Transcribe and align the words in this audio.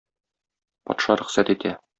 Патша 0.91 1.19
рөхсәт 1.23 1.57
итә. 1.57 1.79